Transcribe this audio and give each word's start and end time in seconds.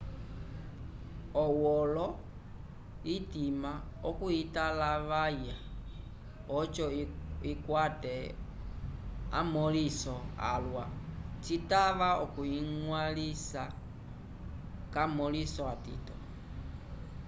owolo 1.43 2.05
itava 3.15 3.71
okuyitalavaya 4.09 5.57
oco 6.59 6.85
ikwate 7.51 8.15
amõliso 9.39 10.15
alwa 10.51 10.85
citava 11.43 12.09
okuyiñgwalisa 12.23 13.63
k'amõliso 14.93 15.63
atito 15.73 16.15